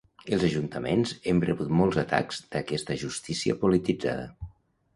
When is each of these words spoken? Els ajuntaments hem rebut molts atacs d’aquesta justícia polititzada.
Els 0.35 0.45
ajuntaments 0.45 1.13
hem 1.31 1.41
rebut 1.49 1.75
molts 1.81 2.01
atacs 2.03 2.41
d’aquesta 2.57 2.99
justícia 3.05 3.61
polititzada. 3.63 4.27